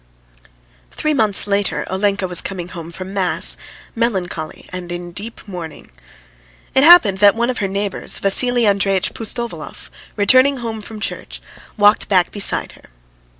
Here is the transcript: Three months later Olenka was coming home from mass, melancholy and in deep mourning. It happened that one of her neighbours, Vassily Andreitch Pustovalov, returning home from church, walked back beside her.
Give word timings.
Three 0.89 1.13
months 1.13 1.45
later 1.45 1.85
Olenka 1.87 2.27
was 2.27 2.41
coming 2.41 2.69
home 2.69 2.89
from 2.89 3.13
mass, 3.13 3.55
melancholy 3.93 4.67
and 4.73 4.91
in 4.91 5.11
deep 5.11 5.47
mourning. 5.47 5.91
It 6.73 6.83
happened 6.83 7.19
that 7.19 7.35
one 7.35 7.51
of 7.51 7.59
her 7.59 7.67
neighbours, 7.67 8.17
Vassily 8.17 8.65
Andreitch 8.65 9.13
Pustovalov, 9.13 9.91
returning 10.15 10.57
home 10.57 10.81
from 10.81 10.99
church, 11.01 11.39
walked 11.77 12.09
back 12.09 12.31
beside 12.31 12.71
her. 12.71 12.85